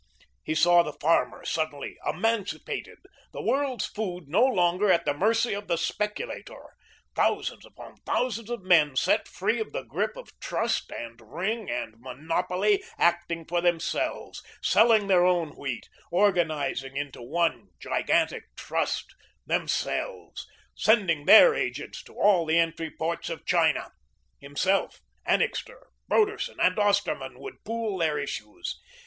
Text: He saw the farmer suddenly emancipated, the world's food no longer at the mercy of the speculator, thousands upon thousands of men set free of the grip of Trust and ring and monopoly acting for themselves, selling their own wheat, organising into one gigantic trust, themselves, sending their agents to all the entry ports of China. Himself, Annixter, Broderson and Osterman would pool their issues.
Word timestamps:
He 0.43 0.55
saw 0.55 0.81
the 0.81 0.93
farmer 0.99 1.45
suddenly 1.45 1.95
emancipated, 2.07 2.97
the 3.33 3.41
world's 3.43 3.85
food 3.85 4.27
no 4.27 4.43
longer 4.43 4.91
at 4.91 5.05
the 5.05 5.13
mercy 5.13 5.53
of 5.53 5.67
the 5.67 5.77
speculator, 5.77 6.73
thousands 7.15 7.67
upon 7.67 7.97
thousands 7.97 8.49
of 8.49 8.63
men 8.63 8.95
set 8.95 9.27
free 9.27 9.59
of 9.59 9.73
the 9.73 9.83
grip 9.83 10.17
of 10.17 10.31
Trust 10.39 10.91
and 10.91 11.21
ring 11.21 11.69
and 11.69 11.99
monopoly 12.01 12.83
acting 12.97 13.45
for 13.45 13.61
themselves, 13.61 14.41
selling 14.59 15.05
their 15.05 15.23
own 15.23 15.51
wheat, 15.55 15.87
organising 16.09 16.95
into 16.97 17.21
one 17.21 17.67
gigantic 17.79 18.45
trust, 18.55 19.13
themselves, 19.45 20.47
sending 20.73 21.25
their 21.27 21.53
agents 21.53 22.01
to 22.05 22.15
all 22.15 22.47
the 22.47 22.57
entry 22.57 22.89
ports 22.89 23.29
of 23.29 23.45
China. 23.45 23.91
Himself, 24.39 24.99
Annixter, 25.27 25.91
Broderson 26.07 26.59
and 26.59 26.79
Osterman 26.79 27.37
would 27.37 27.63
pool 27.63 27.99
their 27.99 28.17
issues. 28.17 28.81